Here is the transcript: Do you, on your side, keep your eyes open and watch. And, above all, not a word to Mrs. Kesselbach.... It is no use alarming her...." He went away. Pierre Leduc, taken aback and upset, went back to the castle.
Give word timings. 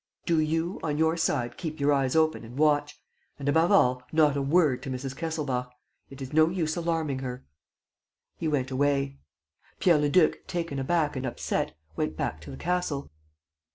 Do 0.25 0.39
you, 0.39 0.79
on 0.81 0.97
your 0.97 1.15
side, 1.15 1.57
keep 1.57 1.79
your 1.79 1.93
eyes 1.93 2.15
open 2.15 2.43
and 2.43 2.57
watch. 2.57 2.99
And, 3.37 3.47
above 3.47 3.71
all, 3.71 4.01
not 4.11 4.35
a 4.35 4.41
word 4.41 4.81
to 4.81 4.89
Mrs. 4.89 5.15
Kesselbach.... 5.15 5.71
It 6.09 6.23
is 6.23 6.33
no 6.33 6.49
use 6.49 6.75
alarming 6.75 7.19
her...." 7.19 7.45
He 8.39 8.47
went 8.47 8.71
away. 8.71 9.19
Pierre 9.79 9.99
Leduc, 9.99 10.47
taken 10.47 10.79
aback 10.79 11.15
and 11.15 11.23
upset, 11.23 11.77
went 11.95 12.17
back 12.17 12.41
to 12.41 12.49
the 12.49 12.57
castle. 12.57 13.11